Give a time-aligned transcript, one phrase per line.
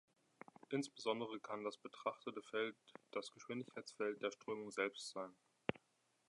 [0.71, 2.75] Insbesondere kann das betrachtete Feld
[3.11, 5.35] das Geschwindigkeitsfeld der Strömung selbst sein.